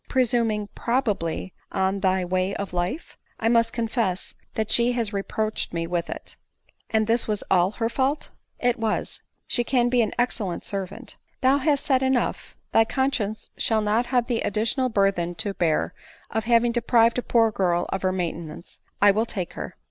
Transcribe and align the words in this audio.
"Presuming 0.09 0.67
probably 0.73 1.53
on 1.71 1.99
thy 1.99 2.25
way 2.25 2.55
of 2.55 2.73
life 2.73 3.19
?""I 3.39 3.49
must 3.49 3.71
confess 3.71 4.33
that 4.55 4.71
she 4.71 4.93
has 4.93 5.13
reproached 5.13 5.73
me 5.73 5.85
with 5.85 6.09
it."" 6.09 6.35
And 6.89 7.05
this 7.05 7.27
was 7.27 7.43
all 7.51 7.73
her 7.73 7.87
fault?"" 7.87 8.31
It 8.69 8.79
was:— 8.79 9.21
she 9.47 9.63
can 9.63 9.89
be 9.89 10.01
an 10.01 10.13
excellent 10.17 10.63
servant." 10.63 11.17
"Thou 11.41 11.59
hast 11.59 11.85
said 11.85 12.01
enough; 12.01 12.55
thy 12.71 12.83
conscience 12.83 13.51
shall 13.57 13.81
not 13.81 14.07
have 14.07 14.25
the 14.25 14.41
additional 14.41 14.89
burthen 14.89 15.35
to 15.35 15.53
bear, 15.53 15.93
of 16.31 16.45
having 16.45 16.71
deprived 16.71 17.19
a 17.19 17.21
poor 17.21 17.51
girl 17.51 17.85
of 17.89 18.01
her 18.01 18.11
maintenance— 18.11 18.79
I 19.03 19.11
will 19.11 19.27
take 19.27 19.53
her." 19.53 19.75